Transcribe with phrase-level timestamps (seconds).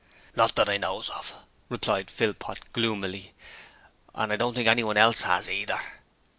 [0.35, 1.35] 'Not that I knows of,'
[1.69, 3.35] replied Philpot gloomily;
[4.15, 5.79] 'and I don't think anyone else has either.'